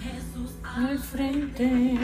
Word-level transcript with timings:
Jesús 0.00 0.50
Al 0.62 0.98
frente. 0.98 1.98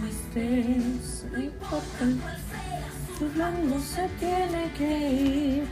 huestes. 0.00 1.26
No 1.32 1.38
importa. 1.42 1.98
Cual 1.98 2.38
sea 2.50 3.18
Tu 3.18 3.28
blanco 3.34 3.80
se 3.80 4.08
tiene 4.20 4.70
que 4.76 5.08
ir. 5.08 5.64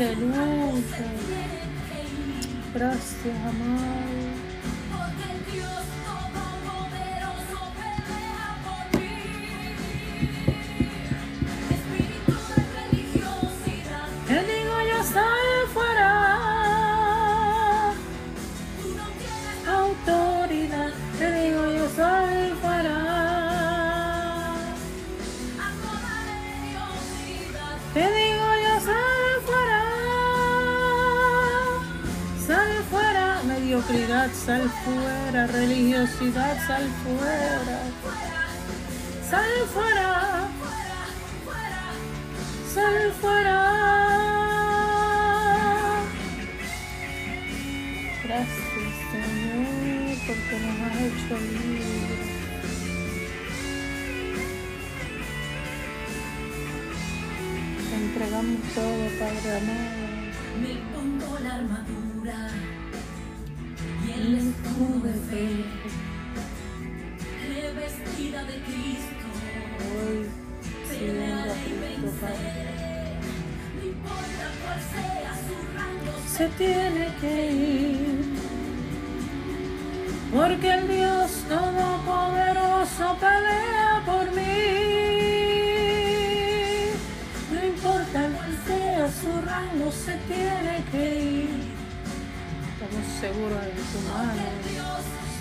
Sea 0.00 0.08
Aleluya. 0.08 0.80
tiene 3.22 3.22
que 3.22 4.09
sal 34.50 34.68
fuera. 34.84 35.46
Religiosidad, 35.46 36.56
sal 36.66 36.86
fuera. 37.02 37.78
Sal 39.30 39.52
fuera. 39.72 40.48
Sal 42.74 43.12
fuera. 43.20 43.58
Gracias, 48.24 48.92
Señor, 49.12 50.16
porque 50.26 50.56
nos 50.64 50.76
has 50.84 50.96
hecho 51.06 51.34
libres. 51.52 52.28
Te 57.88 57.96
entregamos 57.96 58.60
todo, 58.74 59.02
Padre 59.20 59.56
amado. 59.58 59.99
Seguros 93.20 93.62
en 93.62 93.76
tu 93.76 93.98
mano. 94.08 94.44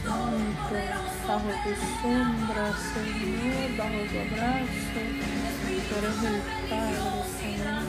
Santo, 0.03 0.79
bajo 1.28 1.50
tu 1.63 1.72
sombra, 2.01 2.66
Señor, 2.94 3.69
bajo 3.78 4.00
tu 4.09 4.17
abrazo. 4.19 5.01
Tú 5.88 5.95
eres 5.97 6.19
el 6.23 6.40
Padre, 6.69 7.09
Señor. 7.40 7.84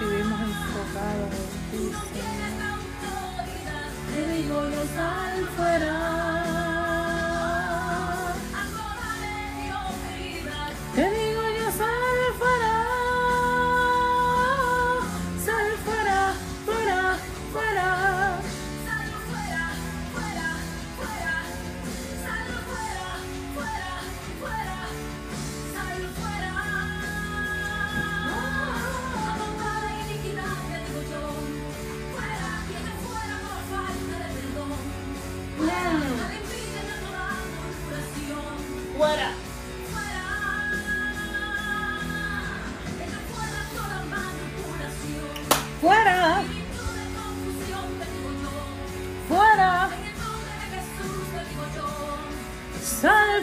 Vivimos 0.00 0.40
enfocados 0.40 1.32
en 1.32 1.48
ti, 1.70 1.84
Señor. 2.12 2.80
Te 4.14 4.20
digo 4.32 4.58
yo 4.68 4.82
sal 4.94 5.36
fuera. 5.56 6.69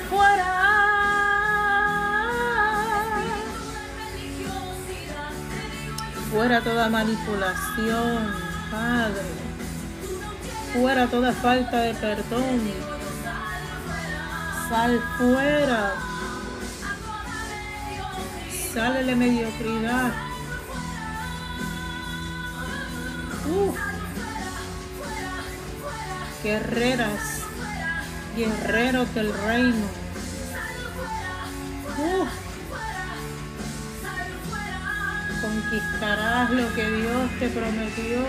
Fuera. 0.09 0.53
Fuera 6.31 6.61
toda 6.61 6.89
manipulación, 6.89 8.33
Padre. 8.71 9.23
Fuera 10.73 11.07
toda 11.07 11.31
falta 11.33 11.77
de 11.79 11.93
perdón. 11.95 12.61
Sal 14.69 15.01
fuera. 15.17 15.93
Sale 18.73 19.03
la 19.03 19.15
mediocridad. 19.15 20.11
Uf. 23.49 23.77
Guerreras, 26.43 27.36
guerreros 28.37 29.13
del 29.15 29.33
reino. 29.33 29.85
Uf. 31.97 32.29
Conquistarás 35.41 36.49
lo 36.51 36.73
que 36.75 36.89
Dios 36.89 37.31
te 37.39 37.49
prometió. 37.49 38.25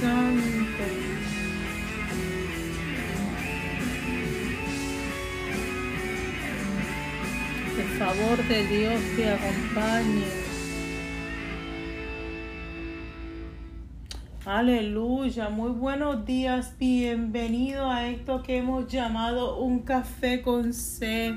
Santo. 0.00 0.84
El 7.78 7.98
favor 7.98 8.44
de 8.48 8.66
Dios 8.66 9.00
te 9.16 9.28
acompañe. 9.28 10.39
Aleluya, 14.52 15.48
muy 15.48 15.70
buenos 15.70 16.26
días, 16.26 16.74
bienvenido 16.76 17.88
a 17.88 18.08
esto 18.08 18.42
que 18.42 18.56
hemos 18.56 18.88
llamado 18.88 19.58
un 19.58 19.82
café 19.82 20.42
con 20.42 20.72
C. 20.72 21.36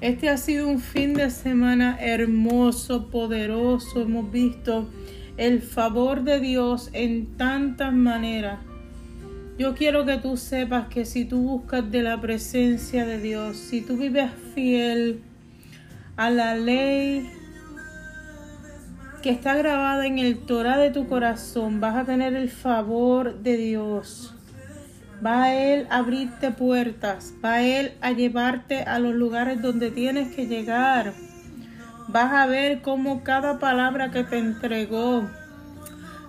Este 0.00 0.28
ha 0.28 0.36
sido 0.36 0.66
un 0.66 0.80
fin 0.80 1.14
de 1.14 1.30
semana 1.30 1.96
hermoso, 2.00 3.10
poderoso, 3.10 4.02
hemos 4.02 4.28
visto 4.32 4.90
el 5.36 5.62
favor 5.62 6.24
de 6.24 6.40
Dios 6.40 6.90
en 6.94 7.36
tantas 7.36 7.92
maneras. 7.92 8.58
Yo 9.56 9.76
quiero 9.76 10.04
que 10.04 10.18
tú 10.18 10.36
sepas 10.36 10.88
que 10.88 11.04
si 11.04 11.26
tú 11.26 11.42
buscas 11.42 11.88
de 11.92 12.02
la 12.02 12.20
presencia 12.20 13.06
de 13.06 13.20
Dios, 13.20 13.56
si 13.56 13.82
tú 13.82 13.96
vives 13.96 14.32
fiel 14.52 15.22
a 16.16 16.30
la 16.30 16.56
ley 16.56 17.30
que 19.22 19.30
está 19.30 19.54
grabada 19.54 20.06
en 20.06 20.18
el 20.18 20.38
Torah 20.38 20.78
de 20.78 20.90
tu 20.90 21.08
corazón, 21.08 21.80
vas 21.80 21.96
a 21.96 22.04
tener 22.04 22.34
el 22.34 22.50
favor 22.50 23.38
de 23.40 23.56
Dios. 23.56 24.34
Va 25.24 25.44
a 25.44 25.54
Él 25.54 25.86
a 25.90 25.98
abrirte 25.98 26.50
puertas, 26.50 27.34
va 27.44 27.54
a 27.54 27.62
Él 27.62 27.94
a 28.00 28.12
llevarte 28.12 28.82
a 28.82 28.98
los 28.98 29.14
lugares 29.14 29.62
donde 29.62 29.90
tienes 29.90 30.34
que 30.34 30.46
llegar. 30.46 31.14
Vas 32.08 32.32
a 32.32 32.46
ver 32.46 32.82
cómo 32.82 33.24
cada 33.24 33.58
palabra 33.58 34.10
que 34.10 34.24
te 34.24 34.38
entregó 34.38 35.28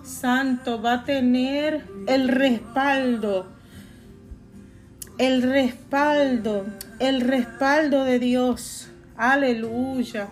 Santo 0.08 0.80
va 0.80 0.94
a 0.94 1.04
tener 1.04 1.84
el 2.06 2.28
respaldo, 2.28 3.46
el 5.18 5.42
respaldo, 5.42 6.64
el 6.98 7.20
respaldo 7.20 8.04
de 8.04 8.18
Dios. 8.18 8.88
Aleluya. 9.18 10.30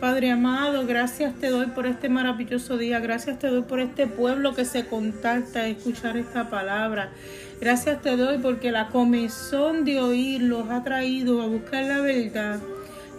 Padre 0.00 0.30
amado, 0.30 0.86
gracias 0.86 1.34
te 1.34 1.50
doy 1.50 1.66
por 1.66 1.86
este 1.86 2.08
maravilloso 2.08 2.78
día. 2.78 3.00
Gracias 3.00 3.38
te 3.38 3.48
doy 3.48 3.60
por 3.60 3.80
este 3.80 4.06
pueblo 4.06 4.54
que 4.54 4.64
se 4.64 4.86
contacta 4.86 5.60
a 5.60 5.68
escuchar 5.68 6.16
esta 6.16 6.48
palabra. 6.48 7.10
Gracias 7.60 8.00
te 8.00 8.16
doy 8.16 8.38
porque 8.38 8.70
la 8.70 8.88
comezón 8.88 9.84
de 9.84 10.00
oír 10.00 10.40
los 10.40 10.70
ha 10.70 10.82
traído 10.82 11.42
a 11.42 11.46
buscar 11.48 11.84
la 11.84 12.00
verdad. 12.00 12.60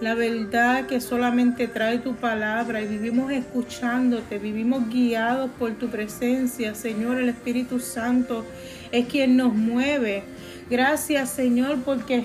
La 0.01 0.15
verdad 0.15 0.87
que 0.87 1.01
solamente 1.01 1.67
trae 1.67 1.99
tu 1.99 2.15
palabra 2.15 2.81
y 2.81 2.87
vivimos 2.87 3.31
escuchándote, 3.31 4.39
vivimos 4.39 4.89
guiados 4.89 5.51
por 5.59 5.73
tu 5.73 5.87
presencia. 5.87 6.73
Señor, 6.73 7.19
el 7.19 7.29
Espíritu 7.29 7.79
Santo 7.79 8.43
es 8.91 9.05
quien 9.05 9.37
nos 9.37 9.53
mueve. 9.53 10.23
Gracias, 10.67 11.29
Señor, 11.29 11.83
porque 11.85 12.23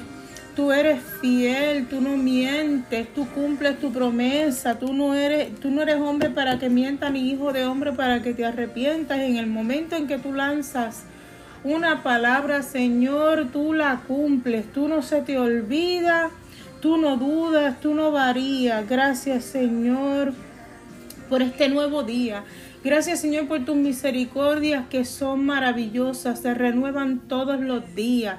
Tú 0.56 0.72
eres 0.72 1.02
fiel, 1.20 1.86
tú 1.86 2.00
no 2.00 2.16
mientes, 2.16 3.12
tú 3.14 3.28
cumples 3.28 3.78
tu 3.78 3.92
promesa, 3.92 4.78
tú 4.78 4.94
no 4.94 5.14
eres, 5.14 5.54
tú 5.60 5.70
no 5.70 5.82
eres 5.82 5.96
hombre 5.96 6.30
para 6.30 6.58
que 6.58 6.70
mienta 6.70 7.10
ni 7.10 7.30
hijo 7.30 7.52
de 7.52 7.66
hombre 7.66 7.92
para 7.92 8.22
que 8.22 8.32
te 8.32 8.46
arrepientas. 8.46 9.18
En 9.18 9.36
el 9.36 9.46
momento 9.46 9.96
en 9.96 10.06
que 10.06 10.16
tú 10.16 10.32
lanzas 10.32 11.04
una 11.62 12.02
palabra, 12.02 12.62
Señor, 12.62 13.48
tú 13.52 13.74
la 13.74 14.00
cumples, 14.08 14.72
tú 14.72 14.88
no 14.88 15.02
se 15.02 15.20
te 15.20 15.38
olvida, 15.38 16.30
tú 16.80 16.96
no 16.96 17.18
dudas, 17.18 17.78
tú 17.82 17.94
no 17.94 18.10
varías. 18.10 18.88
Gracias, 18.88 19.44
Señor, 19.44 20.32
por 21.28 21.42
este 21.42 21.68
nuevo 21.68 22.02
día. 22.02 22.44
Gracias 22.86 23.20
Señor 23.20 23.48
por 23.48 23.64
tus 23.64 23.74
misericordias 23.74 24.86
que 24.88 25.04
son 25.04 25.44
maravillosas, 25.44 26.38
se 26.38 26.54
renuevan 26.54 27.18
todos 27.18 27.60
los 27.60 27.96
días. 27.96 28.36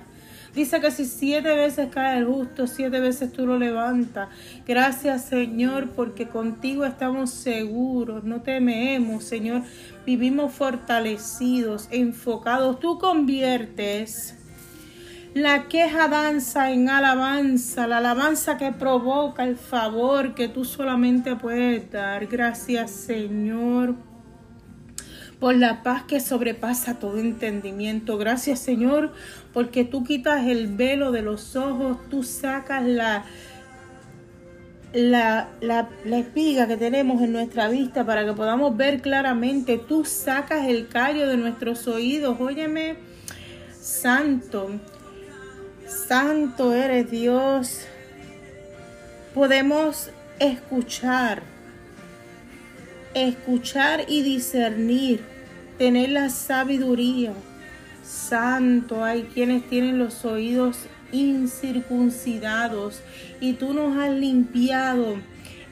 Dice 0.58 0.82
que 0.82 0.90
si 0.90 1.06
siete 1.06 1.54
veces 1.54 1.90
cae 1.92 2.18
el 2.18 2.26
justo, 2.26 2.66
siete 2.66 3.00
veces 3.00 3.32
tú 3.32 3.46
lo 3.46 3.60
levantas. 3.60 4.30
Gracias 4.66 5.26
Señor, 5.26 5.90
porque 5.90 6.28
contigo 6.28 6.84
estamos 6.84 7.30
seguros, 7.30 8.24
no 8.24 8.42
tememos 8.42 9.24
Señor. 9.24 9.62
Vivimos 10.04 10.52
fortalecidos, 10.52 11.88
enfocados. 11.92 12.80
Tú 12.80 12.98
conviertes 12.98 14.34
la 15.36 15.68
queja 15.68 16.08
danza 16.08 16.72
en 16.72 16.90
alabanza, 16.90 17.86
la 17.86 18.00
alabanza 18.00 18.58
que 18.58 18.72
provoca 18.72 19.44
el 19.44 19.58
favor 19.58 20.34
que 20.34 20.48
tú 20.48 20.66
solamente 20.66 21.36
puedes 21.36 21.92
dar. 21.92 22.26
Gracias 22.26 22.90
Señor 22.90 24.07
por 25.40 25.56
la 25.56 25.84
paz 25.84 26.04
que 26.04 26.20
sobrepasa 26.20 26.96
todo 27.00 27.20
entendimiento. 27.20 28.18
Gracias 28.18 28.60
Señor, 28.60 29.12
porque 29.54 29.84
tú 29.84 30.04
quitas 30.04 30.46
el 30.48 30.68
velo 30.68 31.12
de 31.12 31.22
los 31.22 31.56
ojos, 31.56 31.98
tú 32.10 32.24
sacas 32.24 32.84
la, 32.86 33.26
la, 34.94 35.50
la, 35.62 35.90
espiga 36.18 36.68
que 36.68 36.78
tenemos 36.78 37.22
en 37.22 37.34
nuestra 37.34 37.68
vista 37.68 38.06
para 38.06 38.26
que 38.26 38.34
podamos 38.34 38.76
ver 38.76 39.02
claramente. 39.02 39.78
Tú 39.78 40.06
sacas 40.06 40.68
el 40.68 40.88
callo 40.88 41.28
de 41.28 41.38
nuestros 41.38 41.88
oídos. 41.88 42.40
Óyeme, 42.40 42.96
santo, 43.80 44.72
santo 45.86 46.74
eres 46.74 47.12
Dios. 47.12 47.82
Podemos 49.36 50.10
escuchar 50.40 51.57
escuchar 53.24 54.06
y 54.08 54.22
discernir, 54.22 55.22
tener 55.78 56.10
la 56.10 56.30
sabiduría. 56.30 57.34
Santo, 58.04 59.04
hay 59.04 59.24
quienes 59.24 59.68
tienen 59.68 60.00
los 60.00 60.24
oídos 60.26 60.78
incircuncidados 61.12 63.02
y 63.40 63.54
tú 63.54 63.74
nos 63.74 63.98
has 63.98 64.12
limpiado 64.12 65.16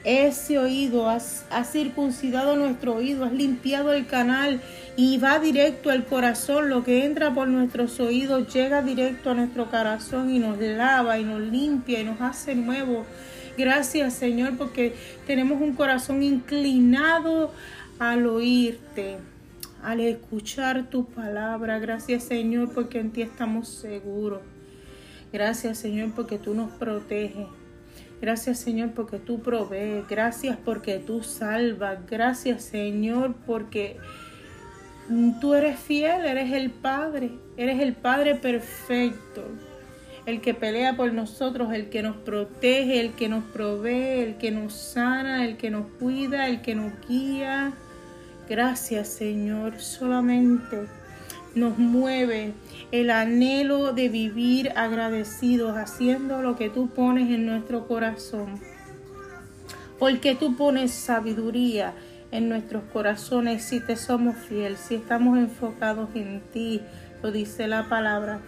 ese 0.06 0.58
oído, 0.58 1.10
has, 1.10 1.44
circuncidado 1.70 2.56
nuestro 2.56 2.94
oído, 2.94 3.24
has 3.24 3.32
limpiado 3.32 3.92
el 3.92 4.06
canal 4.06 4.62
y 4.96 5.18
va 5.18 5.38
directo 5.38 5.90
al 5.90 6.06
corazón. 6.06 6.70
Lo 6.70 6.84
que 6.84 7.04
entra 7.04 7.34
por 7.34 7.48
nuestros 7.48 8.00
oídos 8.00 8.52
llega 8.54 8.82
directo 8.82 9.30
a 9.30 9.34
nuestro 9.34 9.70
corazón 9.70 10.30
y 10.30 10.38
nos 10.38 10.58
lava 10.58 11.18
y 11.18 11.24
nos 11.24 11.40
limpia 11.40 12.00
y 12.00 12.04
nos 12.04 12.20
hace 12.20 12.54
nuevo 12.54 13.04
Gracias 13.56 14.12
Señor 14.12 14.58
porque 14.58 14.94
tenemos 15.26 15.62
un 15.62 15.72
corazón 15.72 16.22
inclinado 16.22 17.52
al 17.98 18.26
oírte, 18.26 19.16
al 19.82 20.00
escuchar 20.00 20.90
tu 20.90 21.06
palabra. 21.06 21.78
Gracias 21.78 22.24
Señor 22.24 22.72
porque 22.74 23.00
en 23.00 23.12
ti 23.12 23.22
estamos 23.22 23.68
seguros. 23.68 24.40
Gracias 25.32 25.78
Señor 25.78 26.10
porque 26.14 26.38
tú 26.38 26.52
nos 26.52 26.70
proteges. 26.72 27.46
Gracias 28.20 28.58
Señor 28.58 28.92
porque 28.92 29.18
tú 29.18 29.40
provees. 29.40 30.06
Gracias 30.08 30.56
porque 30.64 30.98
tú 30.98 31.22
salvas. 31.22 31.98
Gracias 32.08 32.64
Señor 32.64 33.34
porque 33.46 33.98
tú 35.40 35.54
eres 35.54 35.78
fiel, 35.78 36.24
eres 36.24 36.52
el 36.52 36.70
Padre. 36.70 37.30
Eres 37.56 37.80
el 37.80 37.94
Padre 37.94 38.34
perfecto 38.34 39.44
el 40.26 40.40
que 40.40 40.54
pelea 40.54 40.96
por 40.96 41.12
nosotros, 41.12 41.72
el 41.72 41.88
que 41.88 42.02
nos 42.02 42.16
protege, 42.16 43.00
el 43.00 43.12
que 43.12 43.28
nos 43.28 43.44
provee, 43.44 44.18
el 44.18 44.36
que 44.36 44.50
nos 44.50 44.74
sana, 44.74 45.44
el 45.44 45.56
que 45.56 45.70
nos 45.70 45.86
cuida, 46.00 46.48
el 46.48 46.62
que 46.62 46.74
nos 46.74 46.92
guía. 47.08 47.72
Gracias 48.48 49.08
Señor, 49.08 49.80
solamente 49.80 50.86
nos 51.54 51.78
mueve 51.78 52.52
el 52.92 53.10
anhelo 53.10 53.92
de 53.92 54.08
vivir 54.08 54.72
agradecidos, 54.76 55.76
haciendo 55.76 56.42
lo 56.42 56.56
que 56.56 56.70
tú 56.70 56.88
pones 56.88 57.30
en 57.30 57.46
nuestro 57.46 57.86
corazón. 57.86 58.60
Porque 59.98 60.34
tú 60.34 60.56
pones 60.56 60.92
sabiduría 60.92 61.94
en 62.30 62.48
nuestros 62.48 62.84
corazones 62.92 63.62
si 63.64 63.80
te 63.80 63.96
somos 63.96 64.36
fieles, 64.36 64.78
si 64.80 64.96
estamos 64.96 65.38
enfocados 65.38 66.08
en 66.14 66.40
ti, 66.52 66.82
lo 67.22 67.32
dice 67.32 67.66
la 67.66 67.88
palabra. 67.88 68.40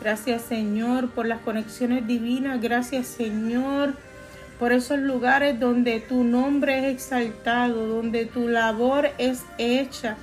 Gracias 0.00 0.42
Señor 0.42 1.10
por 1.10 1.26
las 1.26 1.40
conexiones 1.40 2.06
divinas. 2.06 2.60
Gracias 2.60 3.06
Señor 3.06 3.94
por 4.58 4.72
esos 4.72 4.98
lugares 4.98 5.58
donde 5.58 6.00
tu 6.00 6.24
nombre 6.24 6.78
es 6.78 6.94
exaltado, 6.94 7.86
donde 7.86 8.26
tu 8.26 8.48
labor 8.48 9.10
es 9.18 9.44
hecha. 9.58 10.16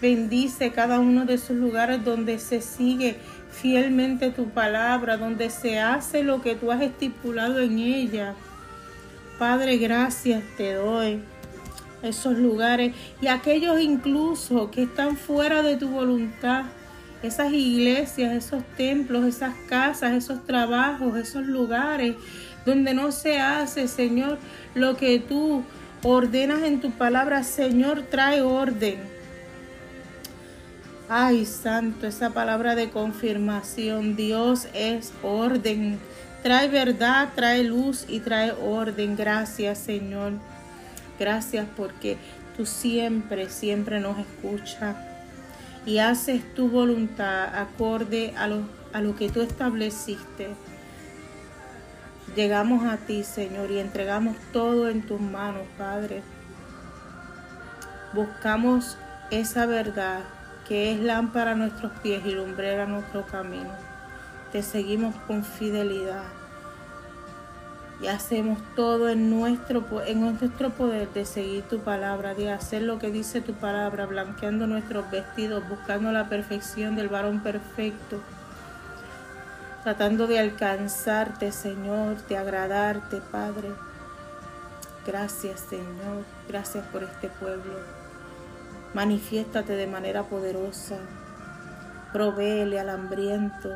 Bendice 0.00 0.70
cada 0.72 1.00
uno 1.00 1.24
de 1.24 1.34
esos 1.34 1.56
lugares 1.56 2.04
donde 2.04 2.38
se 2.38 2.60
sigue 2.60 3.16
fielmente 3.50 4.30
tu 4.30 4.50
palabra, 4.50 5.16
donde 5.16 5.50
se 5.50 5.78
hace 5.78 6.22
lo 6.22 6.42
que 6.42 6.54
tú 6.54 6.70
has 6.72 6.82
estipulado 6.82 7.60
en 7.60 7.78
ella. 7.78 8.34
Padre, 9.38 9.78
gracias 9.78 10.42
te 10.56 10.74
doy. 10.74 11.20
Esos 12.02 12.36
lugares 12.38 12.94
y 13.22 13.28
aquellos 13.28 13.80
incluso 13.80 14.70
que 14.70 14.82
están 14.82 15.16
fuera 15.16 15.62
de 15.62 15.76
tu 15.76 15.88
voluntad 15.88 16.64
esas 17.26 17.52
iglesias, 17.52 18.32
esos 18.32 18.62
templos, 18.76 19.24
esas 19.24 19.54
casas, 19.68 20.12
esos 20.12 20.44
trabajos, 20.44 21.16
esos 21.16 21.46
lugares 21.46 22.16
donde 22.66 22.94
no 22.94 23.12
se 23.12 23.38
hace, 23.38 23.88
Señor, 23.88 24.38
lo 24.74 24.96
que 24.96 25.18
tú 25.20 25.64
ordenas 26.02 26.62
en 26.62 26.80
tu 26.80 26.90
palabra, 26.90 27.42
Señor, 27.42 28.02
trae 28.02 28.42
orden. 28.42 29.13
Ay, 31.16 31.46
santo, 31.46 32.08
esa 32.08 32.30
palabra 32.30 32.74
de 32.74 32.90
confirmación, 32.90 34.16
Dios 34.16 34.66
es 34.74 35.12
orden. 35.22 36.00
Trae 36.42 36.66
verdad, 36.66 37.28
trae 37.36 37.62
luz 37.62 38.04
y 38.08 38.18
trae 38.18 38.50
orden. 38.50 39.14
Gracias, 39.14 39.78
Señor. 39.78 40.32
Gracias 41.16 41.68
porque 41.76 42.18
tú 42.56 42.66
siempre, 42.66 43.48
siempre 43.48 44.00
nos 44.00 44.18
escuchas 44.18 44.96
y 45.86 45.98
haces 45.98 46.52
tu 46.56 46.68
voluntad 46.68 47.60
acorde 47.60 48.34
a 48.36 48.48
lo, 48.48 48.62
a 48.92 49.00
lo 49.00 49.14
que 49.14 49.30
tú 49.30 49.40
estableciste. 49.40 50.48
Llegamos 52.34 52.92
a 52.92 52.96
ti, 52.96 53.22
Señor, 53.22 53.70
y 53.70 53.78
entregamos 53.78 54.36
todo 54.52 54.88
en 54.88 55.06
tus 55.06 55.20
manos, 55.20 55.62
Padre. 55.78 56.22
Buscamos 58.12 58.98
esa 59.30 59.66
verdad 59.66 60.24
que 60.66 60.92
es 60.92 61.00
lámpara 61.00 61.52
a 61.52 61.54
nuestros 61.54 61.92
pies 62.02 62.24
y 62.24 62.32
lumbrera 62.32 62.86
nuestro 62.86 63.26
camino. 63.26 63.70
Te 64.52 64.62
seguimos 64.62 65.14
con 65.26 65.44
fidelidad 65.44 66.24
y 68.00 68.06
hacemos 68.06 68.58
todo 68.74 69.08
en 69.08 69.30
nuestro, 69.30 69.84
en 70.06 70.20
nuestro 70.20 70.70
poder 70.70 71.08
de 71.12 71.24
seguir 71.24 71.62
tu 71.64 71.80
palabra, 71.80 72.34
de 72.34 72.50
hacer 72.50 72.82
lo 72.82 72.98
que 72.98 73.10
dice 73.10 73.40
tu 73.40 73.54
palabra, 73.54 74.06
blanqueando 74.06 74.66
nuestros 74.66 75.10
vestidos, 75.10 75.68
buscando 75.68 76.12
la 76.12 76.28
perfección 76.28 76.96
del 76.96 77.08
varón 77.08 77.40
perfecto, 77.40 78.20
tratando 79.82 80.26
de 80.26 80.38
alcanzarte, 80.38 81.52
Señor, 81.52 82.16
de 82.26 82.36
agradarte, 82.36 83.20
Padre. 83.30 83.70
Gracias, 85.06 85.60
Señor, 85.60 86.24
gracias 86.48 86.86
por 86.86 87.04
este 87.04 87.28
pueblo. 87.28 88.03
Manifiéstate 88.94 89.76
de 89.76 89.86
manera 89.86 90.22
poderosa. 90.22 90.98
Provéele 92.12 92.78
al 92.78 92.90
hambriento 92.90 93.70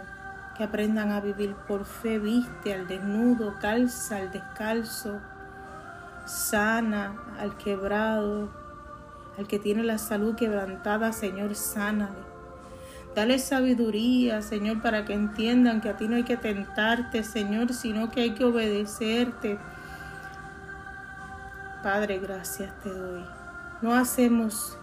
que 0.57 0.65
aprendan 0.65 1.11
a 1.11 1.21
vivir 1.21 1.55
por 1.67 1.85
fe, 1.85 2.19
viste 2.19 2.75
al 2.75 2.89
desnudo, 2.89 3.55
calza 3.61 4.17
al 4.17 4.31
descalzo, 4.31 5.21
sana 6.27 7.15
al 7.39 7.57
quebrado, 7.57 8.49
al 9.39 9.47
que 9.47 9.59
tiene 9.59 9.85
la 9.85 9.99
salud 9.99 10.35
quebrantada, 10.35 11.13
Señor, 11.13 11.55
sánale. 11.55 12.29
Dale 13.15 13.39
sabiduría, 13.39 14.43
Señor, 14.43 14.83
para 14.83 15.05
que 15.05 15.15
entiendan 15.15 15.81
que 15.81 15.89
a 15.89 15.97
ti 15.97 16.07
no 16.07 16.17
hay 16.17 16.25
que 16.25 16.37
tentarte, 16.37 17.25
Señor, 17.25 17.73
sino 17.73 18.11
que 18.11 18.21
hay 18.21 18.35
que 18.35 18.45
obedecerte. 18.45 19.59
Padre, 21.83 22.19
gracias 22.19 22.73
te 22.83 22.91
doy. 22.93 23.25
No 23.81 23.95
hacemos 23.95 24.77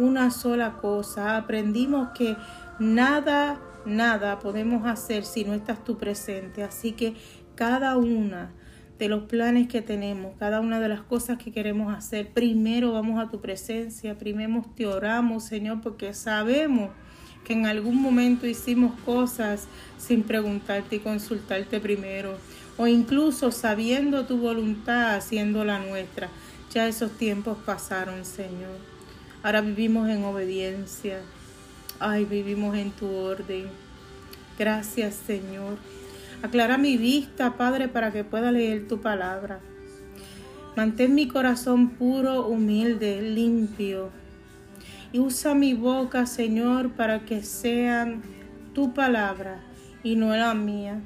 una 0.00 0.30
sola 0.30 0.78
cosa. 0.80 1.36
Aprendimos 1.36 2.08
que 2.16 2.36
nada 2.78 3.60
nada 3.84 4.38
podemos 4.38 4.86
hacer 4.86 5.24
si 5.24 5.44
no 5.44 5.54
estás 5.54 5.84
tú 5.84 5.96
presente. 5.96 6.62
Así 6.62 6.92
que 6.92 7.14
cada 7.54 7.96
una 7.96 8.52
de 8.98 9.08
los 9.08 9.24
planes 9.24 9.68
que 9.68 9.82
tenemos, 9.82 10.34
cada 10.38 10.60
una 10.60 10.78
de 10.80 10.88
las 10.88 11.00
cosas 11.00 11.38
que 11.38 11.52
queremos 11.52 11.94
hacer, 11.94 12.32
primero 12.32 12.92
vamos 12.92 13.18
a 13.22 13.30
tu 13.30 13.40
presencia, 13.40 14.18
primero 14.18 14.64
te 14.76 14.86
oramos, 14.86 15.44
Señor, 15.44 15.80
porque 15.80 16.12
sabemos 16.12 16.90
que 17.44 17.54
en 17.54 17.64
algún 17.64 18.00
momento 18.00 18.46
hicimos 18.46 18.92
cosas 19.00 19.66
sin 19.96 20.22
preguntarte 20.22 20.96
y 20.96 20.98
consultarte 20.98 21.80
primero, 21.80 22.36
o 22.76 22.86
incluso 22.86 23.50
sabiendo 23.50 24.26
tu 24.26 24.36
voluntad, 24.36 25.14
haciendo 25.14 25.64
la 25.64 25.78
nuestra. 25.78 26.28
Ya 26.70 26.86
esos 26.86 27.12
tiempos 27.12 27.56
pasaron, 27.64 28.24
Señor. 28.26 28.89
Ahora 29.42 29.62
vivimos 29.62 30.08
en 30.10 30.22
obediencia. 30.24 31.22
Ay, 31.98 32.26
vivimos 32.26 32.76
en 32.76 32.90
tu 32.90 33.08
orden. 33.08 33.68
Gracias, 34.58 35.14
Señor. 35.14 35.78
Aclara 36.42 36.76
mi 36.76 36.98
vista, 36.98 37.56
Padre, 37.56 37.88
para 37.88 38.12
que 38.12 38.22
pueda 38.22 38.52
leer 38.52 38.86
tu 38.86 39.00
palabra. 39.00 39.60
Mantén 40.76 41.14
mi 41.14 41.26
corazón 41.26 41.88
puro, 41.90 42.46
humilde, 42.46 43.22
limpio. 43.22 44.10
Y 45.10 45.20
usa 45.20 45.54
mi 45.54 45.72
boca, 45.72 46.26
Señor, 46.26 46.90
para 46.90 47.20
que 47.20 47.42
sea 47.42 48.20
tu 48.74 48.92
palabra 48.92 49.60
y 50.02 50.16
no 50.16 50.36
la 50.36 50.52
mía. 50.52 51.00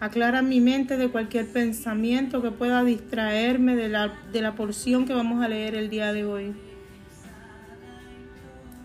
Aclara 0.00 0.42
mi 0.42 0.60
mente 0.60 0.98
de 0.98 1.08
cualquier 1.08 1.50
pensamiento 1.50 2.42
que 2.42 2.50
pueda 2.50 2.84
distraerme 2.84 3.74
de 3.74 3.88
la, 3.88 4.12
de 4.30 4.42
la 4.42 4.54
porción 4.54 5.06
que 5.06 5.14
vamos 5.14 5.42
a 5.42 5.48
leer 5.48 5.74
el 5.74 5.88
día 5.88 6.12
de 6.12 6.26
hoy. 6.26 6.65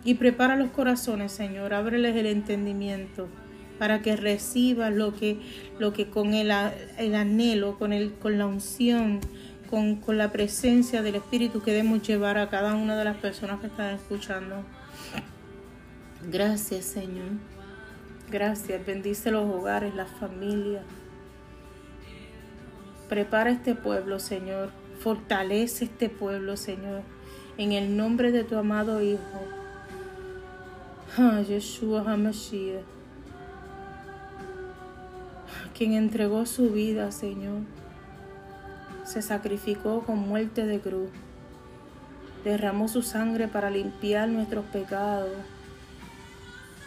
Y 0.04 0.16
prepara 0.16 0.56
los 0.56 0.72
corazones, 0.72 1.32
Señor, 1.32 1.74
ábreles 1.74 2.16
el 2.16 2.26
entendimiento 2.26 3.28
para 3.82 4.02
que 4.04 4.16
reciba 4.16 4.92
lo 4.92 5.16
que, 5.16 5.40
lo 5.80 5.92
que 5.92 6.08
con 6.08 6.36
el, 6.36 6.52
el 7.00 7.16
anhelo, 7.16 7.80
con, 7.80 7.94
el, 7.94 8.14
con 8.14 8.38
la 8.38 8.46
unción, 8.46 9.20
con, 9.72 9.96
con 9.96 10.20
la 10.20 10.32
presencia 10.32 11.02
del 11.02 11.16
Espíritu 11.16 11.64
queremos 11.64 12.08
llevar 12.08 12.38
a 12.38 12.50
cada 12.50 12.76
una 12.76 12.96
de 12.96 13.06
las 13.06 13.18
personas 13.18 13.60
que 13.60 13.68
están 13.68 13.96
escuchando. 13.96 14.64
Gracias, 16.32 16.86
Señor. 16.86 17.30
Gracias. 18.30 18.86
Bendice 18.86 19.32
los 19.32 19.50
hogares, 19.52 19.96
las 19.96 20.12
familias. 20.12 20.84
Prepara 23.10 23.50
este 23.50 23.74
pueblo, 23.74 24.20
Señor. 24.20 24.70
Fortalece 25.00 25.86
este 25.86 26.10
pueblo, 26.10 26.56
Señor. 26.56 27.02
En 27.58 27.72
el 27.72 27.98
nombre 27.98 28.32
de 28.32 28.44
tu 28.44 28.58
amado 28.58 29.02
Hijo. 29.02 29.61
Ah, 31.18 31.42
Yeshua 31.42 32.06
HaMashiach. 32.06 32.86
Quien 35.78 35.92
entregó 35.92 36.46
su 36.46 36.70
vida, 36.70 37.12
Señor. 37.12 37.64
Se 39.04 39.22
sacrificó 39.22 40.04
con 40.04 40.20
muerte 40.20 40.66
de 40.66 40.80
cruz. 40.80 41.10
Derramó 42.46 42.88
su 42.88 43.02
sangre 43.02 43.50
para 43.50 43.70
limpiar 43.70 44.30
nuestros 44.30 44.64
pecados. 44.68 45.34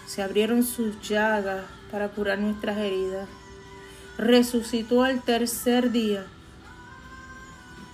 Se 0.06 0.22
abrieron 0.22 0.62
sus 0.62 1.06
llagas 1.06 1.66
para 1.90 2.08
curar 2.08 2.38
nuestras 2.38 2.78
heridas. 2.78 3.28
Resucitó 4.16 5.02
al 5.02 5.20
tercer 5.20 5.90
día 5.90 6.24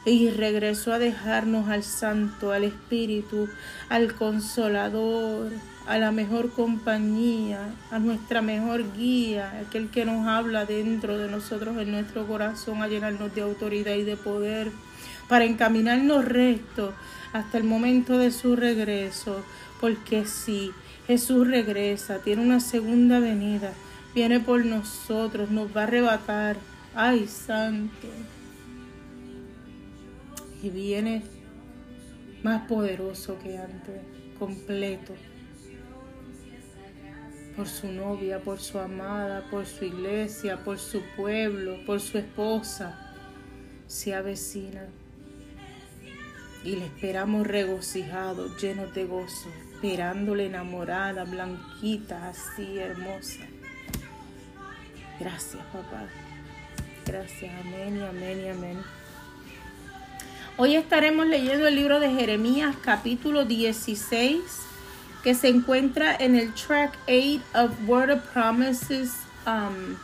y 0.04 0.30
regresó 0.30 0.92
a 0.92 1.00
dejarnos 1.00 1.68
al 1.68 1.82
Santo, 1.82 2.52
al 2.52 2.62
Espíritu, 2.62 3.49
al 3.88 4.14
Consolador, 4.14 5.50
a 5.87 5.99
la 5.99 6.12
mejor 6.12 6.50
compañía, 6.50 7.75
a 7.90 7.99
nuestra 7.99 8.42
mejor 8.42 8.84
guía, 8.96 9.60
aquel 9.66 9.88
que 9.88 10.04
nos 10.04 10.26
habla 10.26 10.64
dentro 10.64 11.18
de 11.18 11.30
nosotros, 11.30 11.76
en 11.78 11.90
nuestro 11.90 12.26
corazón, 12.26 12.82
a 12.82 12.88
llenarnos 12.88 13.34
de 13.34 13.40
autoridad 13.40 13.94
y 13.94 14.04
de 14.04 14.16
poder, 14.16 14.70
para 15.28 15.44
encaminarnos 15.44 16.25
recto 16.25 16.92
hasta 17.32 17.58
el 17.58 17.64
momento 17.64 18.18
de 18.18 18.30
su 18.30 18.56
regreso, 18.56 19.42
porque 19.80 20.26
si 20.26 20.72
Jesús 21.06 21.46
regresa, 21.46 22.18
tiene 22.18 22.42
una 22.42 22.60
segunda 22.60 23.18
venida, 23.18 23.72
viene 24.14 24.40
por 24.40 24.64
nosotros, 24.64 25.50
nos 25.50 25.75
va 25.76 25.82
a 25.82 25.84
arrebatar. 25.84 26.56
Ay, 26.94 27.26
santo. 27.26 28.08
Y 30.62 30.70
viene 30.70 31.22
más 32.42 32.66
poderoso 32.68 33.38
que 33.42 33.58
antes, 33.58 34.02
completo, 34.38 35.14
por 37.60 37.68
su 37.68 37.92
novia, 37.92 38.38
por 38.38 38.58
su 38.58 38.78
amada, 38.78 39.44
por 39.50 39.66
su 39.66 39.84
iglesia, 39.84 40.64
por 40.64 40.78
su 40.78 41.02
pueblo, 41.14 41.76
por 41.84 42.00
su 42.00 42.16
esposa, 42.16 42.98
se 43.86 44.14
avecina. 44.14 44.86
Y 46.64 46.76
le 46.76 46.86
esperamos 46.86 47.46
regocijados, 47.46 48.58
llenos 48.62 48.94
de 48.94 49.04
gozo, 49.04 49.50
esperándole 49.74 50.46
enamorada, 50.46 51.24
blanquita, 51.24 52.30
así 52.30 52.78
hermosa. 52.78 53.44
Gracias, 55.20 55.62
papá. 55.66 56.06
Gracias, 57.04 57.52
amén 57.60 57.98
y 57.98 58.00
amén 58.00 58.40
y 58.42 58.48
amén. 58.48 58.78
Hoy 60.56 60.76
estaremos 60.76 61.26
leyendo 61.26 61.66
el 61.66 61.74
libro 61.74 62.00
de 62.00 62.08
Jeremías 62.08 62.74
capítulo 62.82 63.44
16 63.44 64.40
que 65.22 65.34
se 65.34 65.48
encuentra 65.48 66.14
en 66.14 66.36
el 66.36 66.52
track 66.54 66.96
8 67.06 67.42
of 67.54 67.70
Word 67.86 68.10
of 68.10 68.20
Promises 68.32 69.16
um, 69.46 69.96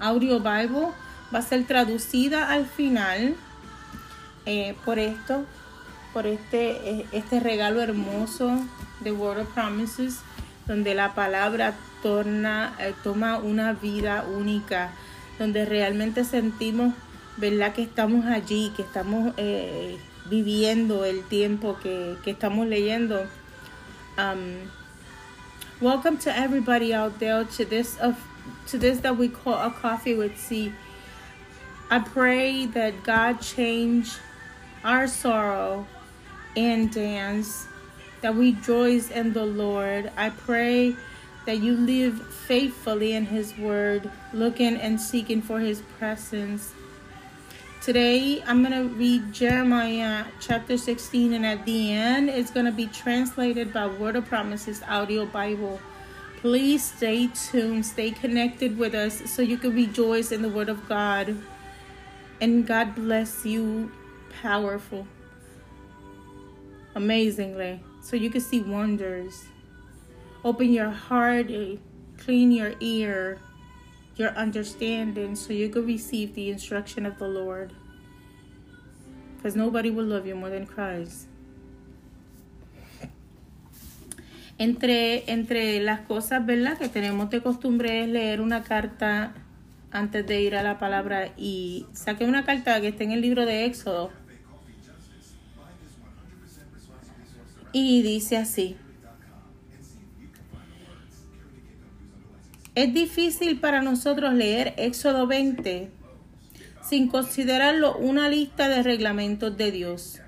Audio 0.00 0.38
Bible. 0.40 0.88
Va 1.34 1.38
a 1.38 1.42
ser 1.42 1.64
traducida 1.66 2.50
al 2.50 2.66
final 2.66 3.34
eh, 4.46 4.76
por 4.84 4.98
esto, 4.98 5.44
por 6.12 6.26
este, 6.26 6.90
eh, 6.90 7.06
este 7.12 7.40
regalo 7.40 7.80
hermoso 7.80 8.60
de 9.00 9.12
Word 9.12 9.40
of 9.40 9.48
Promises, 9.54 10.20
donde 10.66 10.94
la 10.94 11.14
palabra 11.14 11.74
torna, 12.02 12.74
eh, 12.78 12.94
toma 13.02 13.38
una 13.38 13.72
vida 13.72 14.24
única, 14.28 14.90
donde 15.38 15.64
realmente 15.64 16.24
sentimos 16.24 16.94
¿verdad? 17.36 17.72
Que 17.72 17.82
estamos 17.82 18.26
allí, 18.26 18.72
que 18.76 18.82
estamos 18.82 19.32
eh, 19.36 19.98
viviendo 20.30 21.04
el 21.04 21.24
tiempo 21.24 21.76
que, 21.82 22.16
que 22.24 22.30
estamos 22.30 22.66
leyendo. 22.66 23.26
Um, 24.16 24.70
welcome 25.80 26.18
to 26.18 26.36
everybody 26.36 26.94
out 26.94 27.18
there 27.18 27.42
to 27.42 27.64
this 27.64 27.98
of 27.98 28.16
to 28.68 28.78
this 28.78 29.00
that 29.00 29.16
we 29.16 29.28
call 29.28 29.54
a 29.54 29.72
coffee 29.72 30.14
with 30.14 30.38
C. 30.38 30.72
I 31.90 31.98
pray 31.98 32.66
that 32.66 33.02
God 33.02 33.40
change 33.40 34.12
our 34.84 35.08
sorrow 35.08 35.88
and 36.56 36.92
dance, 36.92 37.66
that 38.20 38.36
we 38.36 38.52
rejoice 38.52 39.10
in 39.10 39.32
the 39.32 39.44
Lord. 39.44 40.12
I 40.16 40.30
pray 40.30 40.94
that 41.46 41.58
you 41.58 41.74
live 41.74 42.24
faithfully 42.46 43.14
in 43.14 43.26
His 43.26 43.58
Word, 43.58 44.08
looking 44.32 44.76
and 44.76 45.00
seeking 45.00 45.42
for 45.42 45.58
His 45.58 45.82
presence. 45.98 46.72
Today, 47.84 48.42
I'm 48.46 48.64
going 48.64 48.72
to 48.72 48.94
read 48.94 49.30
Jeremiah 49.30 50.24
chapter 50.40 50.78
16, 50.78 51.34
and 51.34 51.44
at 51.44 51.66
the 51.66 51.92
end, 51.92 52.30
it's 52.30 52.50
going 52.50 52.64
to 52.64 52.72
be 52.72 52.86
translated 52.86 53.74
by 53.74 53.86
Word 53.86 54.16
of 54.16 54.24
Promises 54.24 54.82
Audio 54.88 55.26
Bible. 55.26 55.78
Please 56.38 56.82
stay 56.82 57.26
tuned, 57.26 57.84
stay 57.84 58.10
connected 58.10 58.78
with 58.78 58.94
us 58.94 59.30
so 59.30 59.42
you 59.42 59.58
can 59.58 59.74
rejoice 59.74 60.32
in 60.32 60.40
the 60.40 60.48
Word 60.48 60.70
of 60.70 60.88
God. 60.88 61.36
And 62.40 62.66
God 62.66 62.94
bless 62.94 63.44
you 63.44 63.92
powerful, 64.40 65.06
amazingly, 66.94 67.82
so 68.00 68.16
you 68.16 68.30
can 68.30 68.40
see 68.40 68.62
wonders. 68.62 69.44
Open 70.42 70.72
your 70.72 70.88
heart, 70.88 71.48
clean 72.16 72.50
your 72.50 72.72
ear, 72.80 73.38
your 74.16 74.30
understanding 74.36 75.36
so 75.36 75.52
you 75.52 75.68
could 75.68 75.86
receive 75.86 76.34
the 76.34 76.50
instruction 76.50 77.06
of 77.06 77.18
the 77.18 77.28
Lord. 77.28 77.72
Because 79.36 79.56
nobody 79.56 79.90
will 79.90 80.06
love 80.06 80.26
you 80.26 80.34
more 80.34 80.50
than 80.50 80.66
Christ. 80.66 81.28
Entre, 84.56 85.30
entre 85.30 85.80
las 85.80 86.00
cosas, 86.00 86.46
¿verdad? 86.46 86.78
Que 86.78 86.88
tenemos 86.88 87.28
de 87.30 87.42
costumbre 87.42 88.04
es 88.04 88.08
leer 88.08 88.40
una 88.40 88.62
carta 88.62 89.34
antes 89.90 90.26
de 90.26 90.42
ir 90.42 90.54
a 90.54 90.62
la 90.62 90.78
palabra 90.78 91.32
y 91.36 91.86
saqué 91.92 92.24
una 92.24 92.44
carta 92.44 92.80
que 92.80 92.88
está 92.88 93.04
en 93.04 93.12
el 93.12 93.20
libro 93.20 93.46
de 93.46 93.64
Éxodo. 93.64 94.10
Y 97.72 98.02
dice 98.02 98.36
así. 98.36 98.76
Es 102.74 102.92
difícil 102.92 103.60
para 103.60 103.82
nosotros 103.82 104.34
leer 104.34 104.74
Éxodo 104.76 105.28
20 105.28 105.92
sin 106.82 107.08
considerarlo 107.08 107.96
una 107.96 108.28
lista 108.28 108.68
de 108.68 108.82
reglamentos 108.82 109.56
de 109.56 109.70
Dios, 109.70 110.20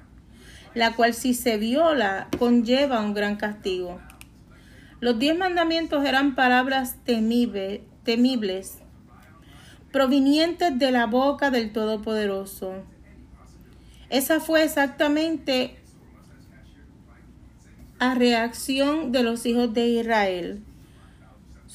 la 0.72 0.94
cual 0.94 1.12
si 1.12 1.34
se 1.34 1.56
viola 1.58 2.28
conlleva 2.38 3.00
un 3.00 3.14
gran 3.14 3.36
castigo. 3.36 4.00
Los 5.00 5.18
diez 5.18 5.36
mandamientos 5.36 6.04
eran 6.04 6.36
palabras 6.36 6.96
temibles, 7.04 7.80
temibles 8.04 8.78
provenientes 9.90 10.78
de 10.78 10.92
la 10.92 11.06
boca 11.06 11.50
del 11.50 11.72
Todopoderoso. 11.72 12.84
Esa 14.08 14.38
fue 14.38 14.62
exactamente 14.62 15.76
la 17.98 18.14
reacción 18.14 19.10
de 19.10 19.22
los 19.24 19.46
hijos 19.46 19.74
de 19.74 19.88
Israel. 19.88 20.62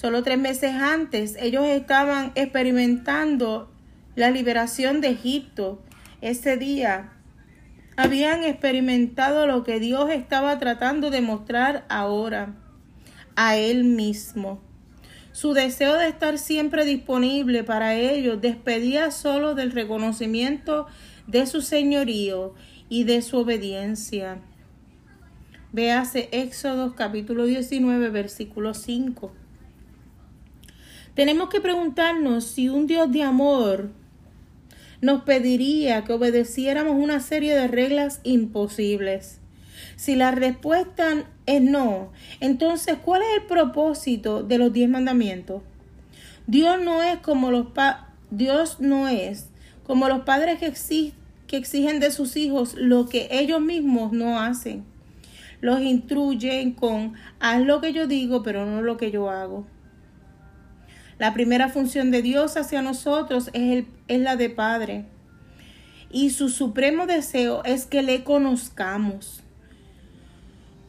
Solo 0.01 0.23
tres 0.23 0.39
meses 0.39 0.73
antes 0.73 1.37
ellos 1.39 1.67
estaban 1.67 2.31
experimentando 2.33 3.69
la 4.15 4.31
liberación 4.31 4.99
de 4.99 5.09
Egipto. 5.09 5.79
Ese 6.21 6.57
día 6.57 7.13
habían 7.97 8.43
experimentado 8.43 9.45
lo 9.45 9.63
que 9.63 9.79
Dios 9.79 10.09
estaba 10.09 10.57
tratando 10.57 11.11
de 11.11 11.21
mostrar 11.21 11.85
ahora 11.87 12.55
a 13.35 13.57
Él 13.57 13.83
mismo. 13.83 14.59
Su 15.33 15.53
deseo 15.53 15.93
de 15.93 16.07
estar 16.07 16.39
siempre 16.39 16.83
disponible 16.83 17.63
para 17.63 17.93
ellos 17.93 18.41
despedía 18.41 19.11
solo 19.11 19.53
del 19.53 19.71
reconocimiento 19.71 20.87
de 21.27 21.45
su 21.45 21.61
señorío 21.61 22.55
y 22.89 23.03
de 23.03 23.21
su 23.21 23.37
obediencia. 23.37 24.39
Véase 25.71 26.27
Éxodo 26.31 26.95
capítulo 26.95 27.45
19, 27.45 28.09
versículo 28.09 28.73
5. 28.73 29.40
Tenemos 31.15 31.49
que 31.49 31.59
preguntarnos 31.59 32.45
si 32.45 32.69
un 32.69 32.87
Dios 32.87 33.11
de 33.11 33.23
amor 33.23 33.89
nos 35.01 35.23
pediría 35.23 36.05
que 36.05 36.13
obedeciéramos 36.13 36.95
una 36.95 37.19
serie 37.19 37.53
de 37.53 37.67
reglas 37.67 38.21
imposibles. 38.23 39.39
Si 39.97 40.15
la 40.15 40.31
respuesta 40.31 41.25
es 41.45 41.61
no, 41.61 42.11
entonces 42.39 42.97
¿cuál 43.03 43.23
es 43.23 43.41
el 43.41 43.47
propósito 43.47 44.41
de 44.43 44.57
los 44.57 44.71
diez 44.71 44.89
mandamientos? 44.89 45.63
Dios 46.47 46.79
no 46.81 47.03
es 47.03 47.17
como 47.17 47.51
los 47.51 47.67
Dios 48.29 48.79
no 48.79 49.09
es 49.09 49.49
como 49.83 50.07
los 50.07 50.21
padres 50.21 50.59
que, 50.59 50.71
que 51.47 51.57
exigen 51.57 51.99
de 51.99 52.11
sus 52.11 52.37
hijos 52.37 52.75
lo 52.75 53.09
que 53.09 53.27
ellos 53.31 53.59
mismos 53.59 54.13
no 54.13 54.39
hacen. 54.39 54.85
Los 55.59 55.81
instruyen 55.81 56.71
con 56.71 57.13
haz 57.39 57.61
lo 57.61 57.81
que 57.81 57.91
yo 57.91 58.07
digo, 58.07 58.43
pero 58.43 58.65
no 58.65 58.81
lo 58.81 58.95
que 58.95 59.11
yo 59.11 59.29
hago. 59.29 59.65
La 61.21 61.33
primera 61.35 61.69
función 61.69 62.09
de 62.09 62.23
Dios 62.23 62.57
hacia 62.57 62.81
nosotros 62.81 63.51
es, 63.53 63.61
el, 63.61 63.85
es 64.07 64.19
la 64.21 64.37
de 64.37 64.49
Padre. 64.49 65.05
Y 66.09 66.31
su 66.31 66.49
supremo 66.49 67.05
deseo 67.05 67.63
es 67.63 67.85
que 67.85 68.01
le 68.01 68.23
conozcamos. 68.23 69.43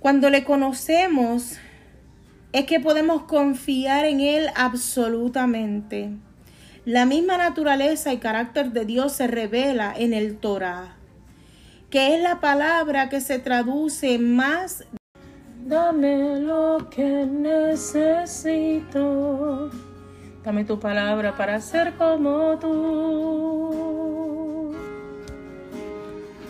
Cuando 0.01 0.31
le 0.31 0.42
conocemos, 0.42 1.59
es 2.53 2.64
que 2.64 2.81
podemos 2.81 3.25
confiar 3.25 4.07
en 4.07 4.21
Él 4.21 4.47
absolutamente. 4.57 6.12
La 6.87 7.05
misma 7.05 7.37
naturaleza 7.37 8.14
y 8.14 8.16
carácter 8.16 8.73
de 8.73 8.87
Dios 8.87 9.12
se 9.12 9.27
revela 9.27 9.92
en 9.95 10.14
el 10.14 10.38
Torah, 10.38 10.97
que 11.90 12.14
es 12.14 12.23
la 12.23 12.40
palabra 12.40 13.11
que 13.11 13.21
se 13.21 13.38
traduce 13.38 14.18
más. 14.18 14.87
Dame 15.66 16.40
lo 16.40 16.88
que 16.88 17.27
necesito. 17.27 18.31
Dame 20.44 20.64
tu 20.64 20.78
palabra 20.78 21.37
para 21.37 21.61
ser 21.61 21.94
como 21.94 22.59
tú. 22.61 23.83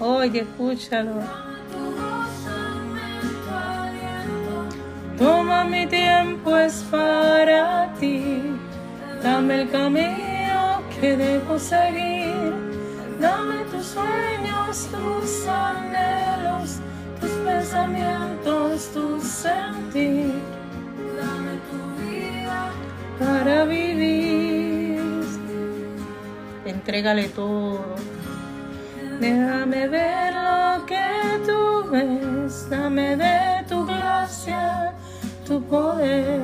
Oye, 0.01 0.41
escúchalo. 0.41 1.21
Toma 5.19 5.65
mi 5.65 5.87
tiempo 5.87 6.57
es 6.57 6.83
para 6.91 7.93
ti. 8.01 8.43
Dame 9.23 9.63
el 9.63 9.71
camino 9.71 10.83
que 10.99 11.15
debo 11.15 11.59
seguir. 11.59 12.55
Dame 13.21 13.63
tus 13.71 13.87
sueños, 13.87 14.89
tus 14.91 15.47
anhelos, 15.47 16.81
tus 17.21 17.31
pensamientos, 17.31 18.91
tu 18.95 19.21
sentir. 19.21 20.52
Para 23.25 23.65
vivir. 23.65 25.01
Entrégale 26.65 27.29
todo. 27.29 27.81
Déjame 29.21 29.87
ver 29.89 30.35
lo 30.35 30.87
que 30.87 31.07
tú 31.47 31.91
ves. 31.91 32.69
Dame 32.69 33.17
de 33.17 33.65
tu 33.69 33.87
gracia 33.87 34.93
tu 35.47 35.63
poder. 35.63 36.41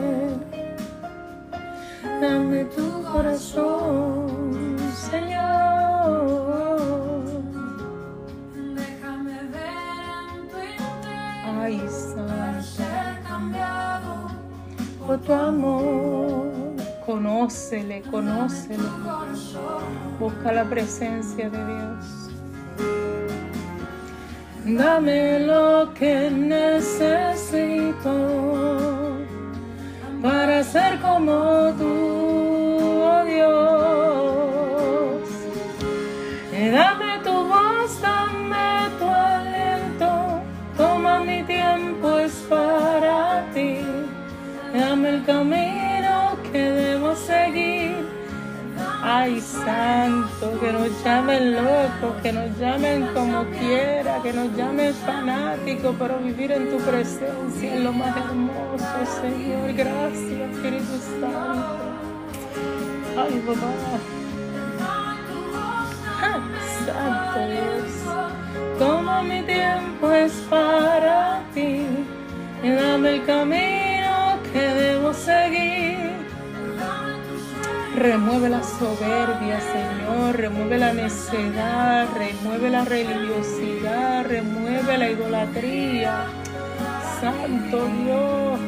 Dame 2.20 2.64
tu 2.76 3.02
corazón, 3.12 4.76
Señor. 5.10 6.28
Déjame 8.74 9.36
ver 9.54 10.14
en 10.34 10.48
tu 10.50 10.58
interior. 10.58 11.62
Ay, 11.62 11.80
ser 12.62 13.22
cambiado 13.26 14.12
por 15.06 15.18
tu 15.18 15.32
amor. 15.32 16.37
Conócele, 17.08 18.02
conócele. 18.10 18.84
Busca 20.20 20.52
la 20.52 20.64
presencia 20.64 21.48
de 21.48 21.56
Dios. 21.56 22.04
Dame 24.66 25.40
lo 25.40 25.94
que 25.94 26.30
necesito 26.30 28.12
para 30.20 30.62
ser 30.62 31.00
como 31.00 31.72
tú, 31.78 31.87
Ay, 49.28 49.42
santo, 49.42 50.58
que 50.58 50.72
nos 50.72 51.04
llamen 51.04 51.52
locos, 51.52 52.16
que 52.22 52.32
nos 52.32 52.58
llamen 52.58 53.08
como 53.12 53.44
quiera, 53.50 54.22
que 54.22 54.32
nos 54.32 54.56
llamen 54.56 54.94
fanáticos, 54.94 55.94
pero 55.98 56.18
vivir 56.18 56.50
en 56.52 56.70
tu 56.70 56.78
presencia 56.78 57.74
es 57.74 57.80
lo 57.82 57.92
más 57.92 58.16
hermoso, 58.16 59.20
Señor. 59.20 59.74
Gracias, 59.74 60.50
Espíritu 60.50 60.96
Santo. 61.20 61.76
Ay, 63.18 63.42
papá. 63.46 63.70
santo 66.86 67.38
Dios. 67.52 68.78
Todo 68.78 69.22
mi 69.24 69.42
tiempo 69.42 70.10
es 70.10 70.32
para 70.48 71.42
ti. 71.52 71.84
Dame 72.62 73.16
el 73.16 73.26
camino 73.26 74.38
que 74.50 74.60
debo 74.60 75.12
seguir 75.12 75.87
Remueve 77.98 78.48
la 78.48 78.62
soberbia, 78.62 79.58
Señor. 79.60 80.36
Remueve 80.36 80.78
la 80.78 80.92
necedad. 80.92 82.06
Remueve 82.16 82.70
la 82.70 82.84
religiosidad. 82.84 84.24
Remueve 84.24 84.98
la 84.98 85.10
idolatría. 85.10 86.26
Santo 87.20 87.86
Dios. 87.86 88.60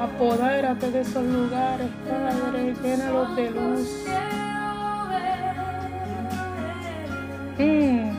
Apodérate 0.00 0.92
de 0.92 1.00
esos 1.00 1.24
lugares, 1.24 1.88
Padre. 2.08 2.72
Llénalos 2.84 3.34
de 3.34 3.50
luz. 3.50 4.04
Mm. 7.58 8.10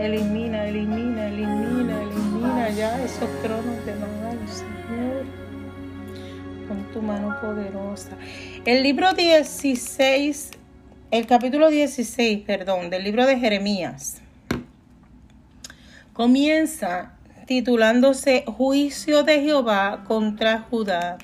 Elimina, 0.00 0.64
elimina, 0.64 1.26
elimina, 1.26 2.02
elimina 2.02 2.68
ya 2.70 2.98
esos 3.02 3.28
tronos 3.42 3.84
de 3.84 3.94
mal, 3.94 4.38
Señor 4.48 5.45
con 6.66 6.84
tu 6.92 7.02
mano 7.02 7.36
poderosa. 7.40 8.16
El 8.64 8.82
libro 8.82 9.12
16, 9.12 10.50
el 11.10 11.26
capítulo 11.26 11.68
16, 11.68 12.42
perdón, 12.44 12.90
del 12.90 13.04
libro 13.04 13.26
de 13.26 13.38
Jeremías, 13.38 14.20
comienza 16.12 17.12
titulándose 17.46 18.44
Juicio 18.46 19.22
de 19.22 19.40
Jehová 19.42 20.04
contra 20.06 20.60
Judá. 20.60 21.18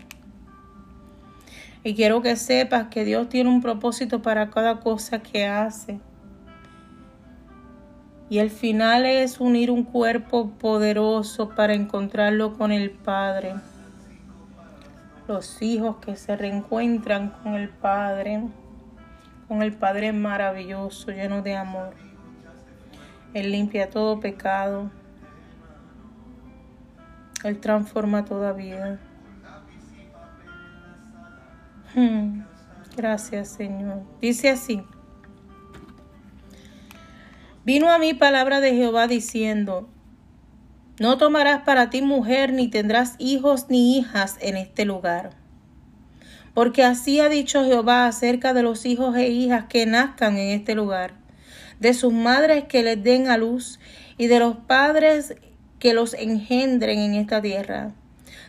Y 1.84 1.94
quiero 1.94 2.22
que 2.22 2.36
sepas 2.36 2.88
que 2.88 3.04
Dios 3.04 3.28
tiene 3.28 3.50
un 3.50 3.60
propósito 3.60 4.22
para 4.22 4.50
cada 4.50 4.78
cosa 4.80 5.20
que 5.20 5.46
hace. 5.46 5.98
Y 8.30 8.38
el 8.38 8.50
final 8.50 9.04
es 9.04 9.40
unir 9.40 9.70
un 9.70 9.82
cuerpo 9.82 10.50
poderoso 10.50 11.48
para 11.50 11.74
encontrarlo 11.74 12.56
con 12.56 12.70
el 12.70 12.90
Padre. 12.90 13.54
Los 15.32 15.62
hijos 15.62 15.96
que 15.96 16.14
se 16.14 16.36
reencuentran 16.36 17.30
con 17.42 17.54
el 17.54 17.70
Padre, 17.70 18.42
con 19.48 19.62
el 19.62 19.72
Padre 19.72 20.12
maravilloso, 20.12 21.10
lleno 21.10 21.40
de 21.40 21.56
amor. 21.56 21.94
Él 23.32 23.50
limpia 23.50 23.88
todo 23.88 24.20
pecado. 24.20 24.90
Él 27.44 27.58
transforma 27.60 28.26
toda 28.26 28.52
vida. 28.52 29.00
Hmm. 31.94 32.42
Gracias, 32.94 33.48
Señor. 33.48 34.02
Dice 34.20 34.50
así. 34.50 34.84
Vino 37.64 37.90
a 37.90 37.96
mí 37.96 38.12
palabra 38.12 38.60
de 38.60 38.74
Jehová 38.74 39.06
diciendo, 39.06 39.88
No 41.02 41.18
tomarás 41.18 41.62
para 41.62 41.90
ti 41.90 42.00
mujer, 42.00 42.52
ni 42.52 42.68
tendrás 42.68 43.16
hijos 43.18 43.66
ni 43.68 43.98
hijas 43.98 44.36
en 44.40 44.56
este 44.56 44.84
lugar. 44.84 45.30
Porque 46.54 46.84
así 46.84 47.18
ha 47.18 47.28
dicho 47.28 47.64
Jehová 47.64 48.06
acerca 48.06 48.54
de 48.54 48.62
los 48.62 48.86
hijos 48.86 49.16
e 49.16 49.28
hijas 49.28 49.64
que 49.68 49.84
nazcan 49.84 50.36
en 50.36 50.50
este 50.50 50.76
lugar, 50.76 51.14
de 51.80 51.92
sus 51.92 52.12
madres 52.12 52.66
que 52.68 52.84
les 52.84 53.02
den 53.02 53.26
a 53.26 53.36
luz, 53.36 53.80
y 54.16 54.28
de 54.28 54.38
los 54.38 54.54
padres 54.54 55.34
que 55.80 55.92
los 55.92 56.14
engendren 56.14 57.00
en 57.00 57.14
esta 57.14 57.42
tierra. 57.42 57.90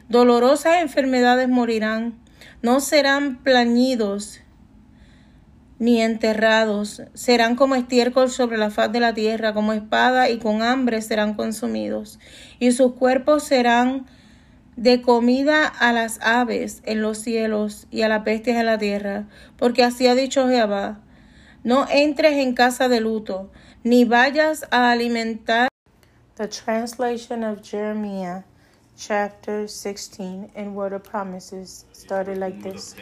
Dolorosas 0.08 0.80
enfermedades 0.80 1.50
morirán, 1.50 2.20
no 2.62 2.82
serán 2.82 3.42
plañidos 3.42 4.42
ni 5.84 6.02
enterrados, 6.02 7.02
serán 7.13 7.58
como 7.58 7.76
estiércol 7.76 8.32
sobre 8.32 8.58
la 8.58 8.69
faz 8.69 8.89
de 8.93 9.02
la 9.02 9.13
tierra, 9.13 9.54
como 9.54 9.74
espada 9.74 10.30
y 10.30 10.38
con 10.38 10.62
hambre 10.62 11.02
serán 11.02 11.34
consumidos, 11.34 12.19
y 12.58 12.72
sus 12.72 12.93
cuerpos 12.93 13.43
serán 13.43 14.06
de 14.78 15.02
comida 15.02 15.67
a 15.67 15.91
las 15.91 16.22
aves 16.22 16.82
en 16.86 17.02
los 17.02 17.17
cielos 17.17 17.88
y 17.91 18.04
a 18.04 18.08
las 18.08 18.24
bestias 18.24 18.56
en 18.62 18.67
la 18.67 18.78
tierra, 18.78 19.28
porque 19.58 19.84
así 19.84 20.08
ha 20.08 20.15
dicho 20.15 20.48
Jehová, 20.48 21.02
no 21.65 21.86
entres 21.89 22.38
en 22.38 22.54
casa 22.54 22.88
de 22.88 23.02
luto, 23.02 23.52
ni 23.84 24.06
vayas 24.06 24.65
a 24.72 24.89
alimentar. 24.89 25.67
The 26.36 26.48
translation 26.48 27.43
of 27.43 27.62
Jeremiah 27.62 28.43
chapter 28.96 29.67
16 29.67 30.50
and 30.56 30.76
word 30.78 30.93
of 30.93 31.04
promises 31.04 31.84
started 31.91 32.38
like 32.38 32.62
this. 32.62 32.96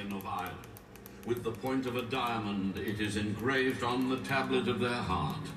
With 1.26 1.44
the 1.44 1.52
point 1.52 1.86
of 1.86 1.96
a 1.96 2.02
diamond 2.02 2.78
it 2.80 3.00
is 3.00 3.16
engraved 3.16 3.84
on 3.84 4.10
the 4.10 4.18
tablet 4.18 4.68
of 4.68 4.80
their 4.80 4.90
heart, 4.90 5.50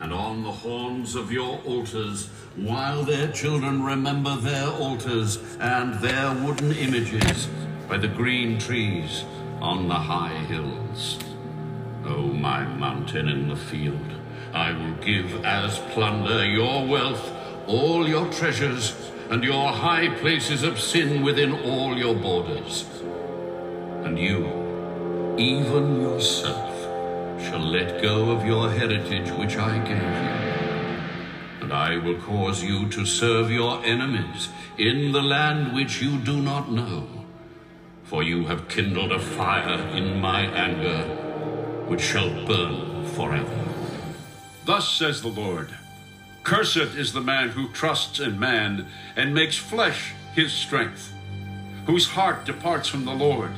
and 0.00 0.12
on 0.12 0.42
the 0.42 0.52
horns 0.52 1.14
of 1.14 1.32
your 1.32 1.60
altars, 1.60 2.26
while 2.56 3.02
their 3.02 3.32
children 3.32 3.82
remember 3.82 4.36
their 4.36 4.66
altars 4.66 5.38
and 5.60 5.94
their 6.00 6.34
wooden 6.44 6.72
images 6.72 7.48
by 7.88 7.96
the 7.96 8.08
green 8.08 8.58
trees 8.58 9.24
on 9.62 9.88
the 9.88 9.94
high 9.94 10.36
hills. 10.44 11.18
O 12.04 12.26
my 12.26 12.62
mountain 12.64 13.28
in 13.28 13.48
the 13.48 13.56
field, 13.56 14.12
I 14.52 14.72
will 14.72 14.94
give 14.96 15.42
as 15.42 15.78
plunder 15.94 16.44
your 16.44 16.86
wealth, 16.86 17.32
all 17.66 18.06
your 18.06 18.30
treasures, 18.30 18.94
and 19.30 19.42
your 19.42 19.72
high 19.72 20.14
places 20.16 20.62
of 20.62 20.78
sin 20.78 21.22
within 21.22 21.52
all 21.62 21.96
your 21.96 22.14
borders. 22.14 22.84
And 24.04 24.18
you, 24.18 24.61
even 25.38 26.00
yourself, 26.00 26.74
shall 27.40 27.60
let 27.60 28.02
go 28.02 28.30
of 28.30 28.44
your 28.44 28.70
heritage 28.70 29.30
which 29.32 29.56
I 29.56 29.78
gave 29.78 29.98
you. 29.98 31.62
And 31.62 31.72
I 31.72 31.96
will 31.96 32.20
cause 32.20 32.62
you 32.62 32.88
to 32.90 33.06
serve 33.06 33.50
your 33.50 33.84
enemies 33.84 34.48
in 34.78 35.12
the 35.12 35.22
land 35.22 35.74
which 35.74 36.02
you 36.02 36.18
do 36.18 36.40
not 36.40 36.70
know. 36.70 37.06
For 38.04 38.22
you 38.22 38.46
have 38.46 38.68
kindled 38.68 39.12
a 39.12 39.18
fire 39.18 39.80
in 39.96 40.20
my 40.20 40.42
anger, 40.42 41.04
which 41.86 42.02
shall 42.02 42.28
burn 42.44 43.06
forever. 43.06 43.64
Thus 44.64 44.88
says 44.88 45.22
the 45.22 45.28
Lord 45.28 45.74
Cursed 46.44 46.96
is 46.96 47.12
the 47.12 47.20
man 47.20 47.50
who 47.50 47.68
trusts 47.68 48.18
in 48.20 48.38
man 48.38 48.88
and 49.16 49.34
makes 49.34 49.56
flesh 49.56 50.12
his 50.34 50.52
strength, 50.52 51.12
whose 51.86 52.08
heart 52.08 52.44
departs 52.44 52.88
from 52.88 53.04
the 53.04 53.14
Lord. 53.14 53.52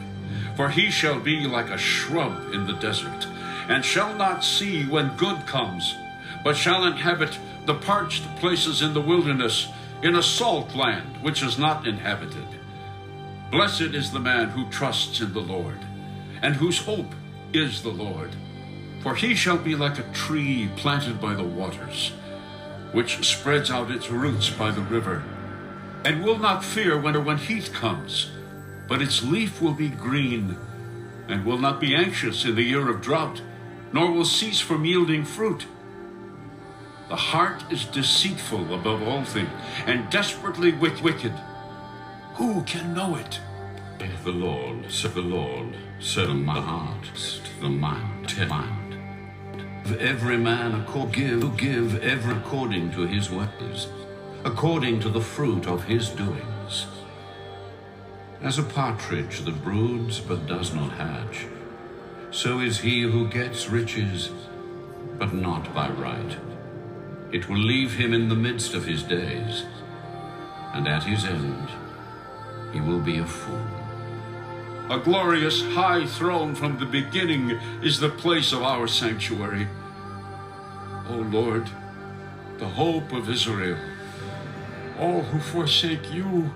For 0.56 0.68
he 0.68 0.90
shall 0.90 1.18
be 1.18 1.46
like 1.46 1.70
a 1.70 1.78
shrub 1.78 2.52
in 2.52 2.66
the 2.66 2.74
desert, 2.74 3.26
and 3.68 3.84
shall 3.84 4.14
not 4.14 4.44
see 4.44 4.84
when 4.84 5.16
good 5.16 5.46
comes, 5.46 5.96
but 6.44 6.56
shall 6.56 6.84
inhabit 6.84 7.38
the 7.66 7.74
parched 7.74 8.22
places 8.36 8.82
in 8.82 8.94
the 8.94 9.00
wilderness, 9.00 9.68
in 10.02 10.16
a 10.16 10.22
salt 10.22 10.74
land 10.74 11.22
which 11.22 11.42
is 11.42 11.58
not 11.58 11.86
inhabited. 11.86 12.46
Blessed 13.50 13.94
is 13.94 14.12
the 14.12 14.20
man 14.20 14.50
who 14.50 14.68
trusts 14.70 15.20
in 15.20 15.32
the 15.32 15.40
Lord, 15.40 15.78
and 16.42 16.54
whose 16.54 16.78
hope 16.78 17.14
is 17.52 17.82
the 17.82 17.90
Lord. 17.90 18.30
For 19.00 19.14
he 19.14 19.34
shall 19.34 19.58
be 19.58 19.74
like 19.74 19.98
a 19.98 20.12
tree 20.12 20.70
planted 20.76 21.20
by 21.20 21.34
the 21.34 21.44
waters, 21.44 22.12
which 22.92 23.26
spreads 23.26 23.70
out 23.70 23.90
its 23.90 24.10
roots 24.10 24.50
by 24.50 24.70
the 24.70 24.82
river, 24.82 25.22
and 26.04 26.22
will 26.22 26.38
not 26.38 26.64
fear 26.64 26.98
when 27.00 27.16
or 27.16 27.20
when 27.20 27.38
heat 27.38 27.72
comes, 27.72 28.30
but 28.88 29.02
its 29.02 29.22
leaf 29.22 29.60
will 29.60 29.72
be 29.72 29.88
green, 29.88 30.56
and 31.28 31.44
will 31.44 31.58
not 31.58 31.80
be 31.80 31.94
anxious 31.94 32.44
in 32.44 32.54
the 32.54 32.62
year 32.62 32.88
of 32.88 33.00
drought, 33.00 33.40
nor 33.92 34.10
will 34.10 34.24
cease 34.24 34.60
from 34.60 34.84
yielding 34.84 35.24
fruit. 35.24 35.66
The 37.08 37.16
heart 37.16 37.64
is 37.70 37.84
deceitful 37.84 38.74
above 38.74 39.02
all 39.02 39.24
things, 39.24 39.50
and 39.86 40.10
desperately 40.10 40.72
wicked. 41.02 41.32
Who 42.34 42.62
can 42.62 42.94
know 42.94 43.16
it? 43.16 43.40
The 44.24 44.32
Lord, 44.32 44.90
the 45.14 45.22
Lord, 45.22 45.76
said 46.00 46.28
my 46.30 46.60
heart, 46.60 47.10
the 47.60 47.68
mind, 47.68 48.36
mind. 48.48 48.96
Every 50.00 50.38
man 50.38 50.80
according 50.80 51.12
give, 51.12 51.56
give 51.56 52.02
every 52.02 52.34
according 52.34 52.92
to 52.92 53.06
his 53.06 53.30
ways, 53.30 53.86
according 54.44 55.00
to 55.00 55.10
the 55.10 55.20
fruit 55.20 55.66
of 55.66 55.84
his 55.84 56.08
doings. 56.08 56.86
As 58.44 58.58
a 58.58 58.62
partridge 58.62 59.40
that 59.46 59.64
broods 59.64 60.20
but 60.20 60.46
does 60.46 60.74
not 60.74 60.92
hatch, 60.92 61.46
so 62.30 62.60
is 62.60 62.78
he 62.78 63.00
who 63.00 63.26
gets 63.26 63.70
riches, 63.70 64.32
but 65.18 65.32
not 65.32 65.74
by 65.74 65.88
right. 65.88 66.36
It 67.32 67.48
will 67.48 67.56
leave 67.56 67.94
him 67.94 68.12
in 68.12 68.28
the 68.28 68.34
midst 68.34 68.74
of 68.74 68.84
his 68.84 69.02
days, 69.02 69.64
and 70.74 70.86
at 70.86 71.04
his 71.04 71.24
end 71.24 71.70
he 72.70 72.82
will 72.82 73.00
be 73.00 73.16
a 73.16 73.24
fool. 73.24 73.66
A 74.90 74.98
glorious 74.98 75.62
high 75.62 76.04
throne 76.04 76.54
from 76.54 76.78
the 76.78 76.84
beginning 77.00 77.52
is 77.82 77.98
the 77.98 78.10
place 78.10 78.52
of 78.52 78.62
our 78.62 78.86
sanctuary. 78.86 79.66
O 81.08 81.14
Lord, 81.32 81.70
the 82.58 82.68
hope 82.68 83.10
of 83.14 83.30
Israel, 83.30 83.78
all 85.00 85.22
who 85.22 85.38
forsake 85.38 86.12
you 86.12 86.52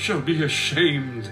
shall 0.00 0.20
be 0.20 0.42
ashamed. 0.42 1.30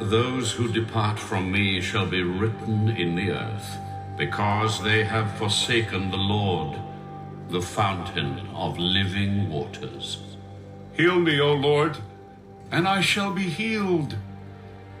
Those 0.00 0.50
who 0.50 0.72
depart 0.72 1.16
from 1.16 1.52
me 1.52 1.80
shall 1.80 2.06
be 2.06 2.22
written 2.22 2.88
in 2.88 3.14
the 3.14 3.30
earth, 3.30 3.76
because 4.16 4.82
they 4.82 5.04
have 5.04 5.38
forsaken 5.38 6.10
the 6.10 6.16
Lord, 6.16 6.76
the 7.50 7.62
fountain 7.62 8.48
of 8.52 8.78
living 8.78 9.48
waters. 9.48 10.18
Heal 10.94 11.20
me, 11.20 11.40
O 11.40 11.54
Lord, 11.54 11.98
and 12.72 12.88
I 12.88 13.00
shall 13.00 13.32
be 13.32 13.44
healed. 13.44 14.16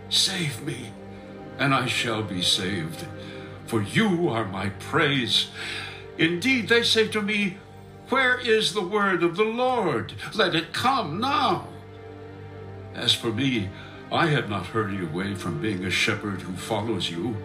Save 0.08 0.62
me, 0.62 0.92
and 1.58 1.74
I 1.74 1.86
shall 1.86 2.22
be 2.22 2.42
saved, 2.42 3.06
for 3.66 3.82
you 3.82 4.28
are 4.28 4.44
my 4.44 4.68
praise. 4.68 5.48
Indeed, 6.16 6.68
they 6.68 6.84
say 6.84 7.08
to 7.08 7.20
me, 7.20 7.56
Where 8.08 8.38
is 8.38 8.72
the 8.72 8.86
word 8.86 9.24
of 9.24 9.36
the 9.36 9.42
Lord? 9.42 10.14
Let 10.32 10.54
it 10.54 10.72
come 10.72 11.18
now. 11.18 11.66
As 12.98 13.14
for 13.14 13.32
me, 13.32 13.68
I 14.10 14.26
have 14.26 14.50
not 14.50 14.66
hurried 14.66 15.02
away 15.02 15.36
from 15.36 15.62
being 15.62 15.84
a 15.84 15.90
shepherd 15.90 16.42
who 16.42 16.54
follows 16.54 17.08
you, 17.08 17.36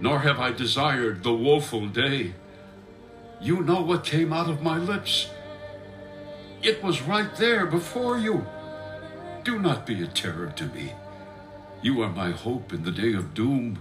nor 0.00 0.20
have 0.20 0.38
I 0.38 0.52
desired 0.52 1.24
the 1.24 1.34
woeful 1.34 1.88
day. 1.88 2.34
You 3.40 3.62
know 3.62 3.82
what 3.82 4.04
came 4.04 4.32
out 4.32 4.48
of 4.48 4.62
my 4.62 4.78
lips. 4.78 5.30
It 6.62 6.80
was 6.82 7.02
right 7.02 7.34
there 7.36 7.66
before 7.66 8.18
you. 8.18 8.46
Do 9.42 9.58
not 9.58 9.84
be 9.84 10.00
a 10.00 10.06
terror 10.06 10.52
to 10.54 10.66
me. 10.66 10.92
You 11.82 12.00
are 12.02 12.10
my 12.10 12.30
hope 12.30 12.72
in 12.72 12.84
the 12.84 12.92
day 12.92 13.14
of 13.14 13.34
doom. 13.34 13.78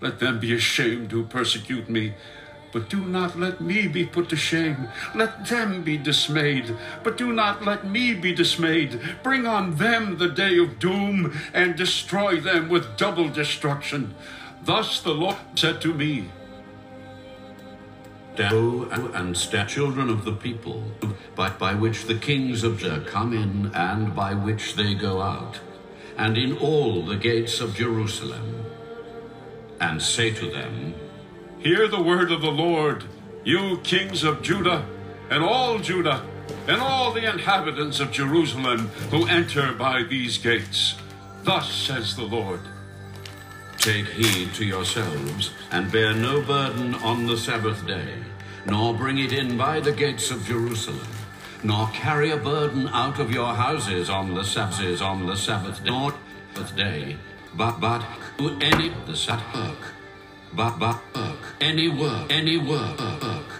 Let 0.00 0.18
them 0.18 0.40
be 0.40 0.52
ashamed 0.52 1.12
who 1.12 1.22
persecute 1.24 1.88
me. 1.88 2.14
But 2.72 2.88
do 2.88 3.04
not 3.04 3.38
let 3.38 3.60
me 3.60 3.88
be 3.88 4.06
put 4.06 4.28
to 4.28 4.36
shame. 4.36 4.88
Let 5.14 5.46
them 5.46 5.82
be 5.82 5.96
dismayed, 5.96 6.76
but 7.02 7.16
do 7.16 7.32
not 7.32 7.64
let 7.64 7.86
me 7.86 8.14
be 8.14 8.32
dismayed. 8.34 9.00
Bring 9.22 9.46
on 9.46 9.76
them 9.76 10.18
the 10.18 10.28
day 10.28 10.58
of 10.58 10.78
doom, 10.78 11.36
and 11.52 11.74
destroy 11.74 12.40
them 12.40 12.68
with 12.68 12.96
double 12.96 13.28
destruction. 13.28 14.14
Thus 14.62 15.00
the 15.00 15.12
Lord 15.14 15.36
said 15.56 15.80
to 15.82 15.92
me, 15.92 16.30
Go 18.36 18.88
and 18.90 19.36
stand 19.36 19.68
children 19.68 20.08
of 20.08 20.24
the 20.24 20.32
people, 20.32 20.84
by, 21.34 21.50
by 21.50 21.74
which 21.74 22.04
the 22.04 22.14
kings 22.14 22.62
of 22.62 22.78
Judah 22.78 23.04
come 23.04 23.32
in 23.32 23.74
and 23.74 24.14
by 24.14 24.34
which 24.34 24.76
they 24.76 24.94
go 24.94 25.20
out, 25.20 25.58
and 26.16 26.38
in 26.38 26.56
all 26.58 27.04
the 27.04 27.16
gates 27.16 27.60
of 27.60 27.74
Jerusalem, 27.74 28.64
and 29.80 30.00
say 30.00 30.30
to 30.32 30.50
them, 30.50 30.94
Hear 31.62 31.88
the 31.88 32.00
word 32.00 32.32
of 32.32 32.40
the 32.40 32.50
Lord, 32.50 33.04
you 33.44 33.80
kings 33.84 34.24
of 34.24 34.40
Judah, 34.40 34.86
and 35.28 35.44
all 35.44 35.78
Judah, 35.78 36.24
and 36.66 36.80
all 36.80 37.12
the 37.12 37.30
inhabitants 37.30 38.00
of 38.00 38.10
Jerusalem 38.10 38.88
who 39.10 39.26
enter 39.26 39.74
by 39.74 40.02
these 40.04 40.38
gates. 40.38 40.96
Thus 41.42 41.70
says 41.70 42.16
the 42.16 42.24
Lord. 42.24 42.60
Take 43.76 44.06
heed 44.06 44.54
to 44.54 44.64
yourselves, 44.64 45.50
and 45.70 45.92
bear 45.92 46.14
no 46.14 46.40
burden 46.40 46.94
on 46.94 47.26
the 47.26 47.36
Sabbath 47.36 47.86
day, 47.86 48.14
nor 48.64 48.94
bring 48.94 49.18
it 49.18 49.34
in 49.34 49.58
by 49.58 49.80
the 49.80 49.92
gates 49.92 50.30
of 50.30 50.46
Jerusalem, 50.46 51.08
nor 51.62 51.88
carry 51.88 52.30
a 52.30 52.38
burden 52.38 52.88
out 52.88 53.18
of 53.18 53.30
your 53.30 53.52
houses 53.52 54.08
on 54.08 54.34
the 54.34 54.44
Sabbaths 54.44 55.02
on 55.02 55.26
the 55.26 55.36
Sabbath 55.36 55.84
day, 56.74 57.18
but 57.54 57.80
but 57.80 58.02
do 58.38 58.58
any 58.62 58.94
the 59.04 59.14
Sabbath 59.14 59.76
but 60.52 60.78
but 60.78 60.98
work 61.14 61.39
any 61.60 61.88
work 61.88 62.30
any 62.30 62.58
work. 62.58 63.00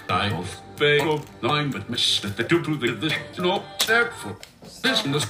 I 0.08 0.30
of 0.30 0.60
Fail 0.80 1.22
nine 1.42 1.70
but 1.70 1.90
miss 1.90 2.20
that 2.20 2.38
the 2.38 2.44
do 2.44 2.74
the 2.74 2.92
this 2.92 3.12
no 3.38 3.62
therefore. 3.86 4.36
This 4.82 5.04
is 5.04 5.26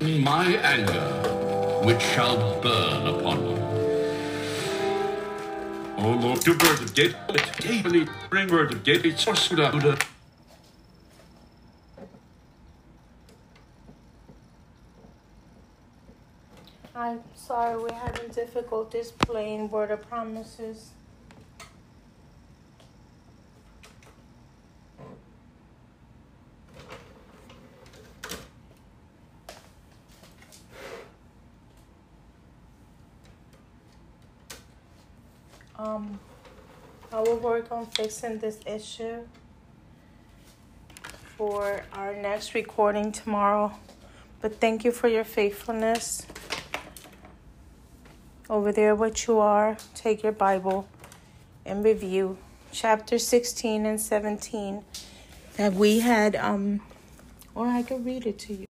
my 0.00 0.46
anger, 0.74 1.06
which 1.84 2.02
shall 2.02 2.60
burn 2.60 3.06
upon 3.06 3.38
you. 3.46 3.58
Oh 5.98 6.18
Lord, 6.20 6.40
to 6.40 6.54
bird 6.54 6.80
of 6.80 6.94
gate, 6.94 7.14
daily 7.60 8.08
bring 8.28 8.48
word 8.48 8.72
of 8.72 8.82
gate, 8.82 9.04
it's 9.04 9.22
source 9.22 9.52
I'm 17.00 17.22
sorry, 17.34 17.82
we're 17.82 17.94
having 17.94 18.28
difficulties 18.28 19.10
playing 19.10 19.70
Word 19.70 19.90
of 19.90 20.06
Promises. 20.06 20.90
Um, 35.78 36.20
I 37.10 37.20
will 37.20 37.38
work 37.38 37.72
on 37.72 37.86
fixing 37.86 38.40
this 38.40 38.60
issue 38.66 39.20
for 41.38 41.82
our 41.94 42.14
next 42.14 42.52
recording 42.52 43.10
tomorrow. 43.10 43.72
But 44.42 44.60
thank 44.60 44.84
you 44.84 44.92
for 44.92 45.08
your 45.08 45.24
faithfulness. 45.24 46.26
Over 48.50 48.72
there, 48.72 48.96
what 48.96 49.28
you 49.28 49.38
are, 49.38 49.76
take 49.94 50.24
your 50.24 50.32
Bible 50.32 50.88
and 51.64 51.84
review 51.84 52.36
chapter 52.72 53.16
16 53.16 53.86
and 53.86 54.00
17 54.00 54.82
that 55.56 55.74
we 55.74 56.00
had, 56.00 56.34
um, 56.34 56.80
or 57.54 57.68
I 57.68 57.84
could 57.84 58.04
read 58.04 58.26
it 58.26 58.40
to 58.40 58.54
you. 58.54 58.66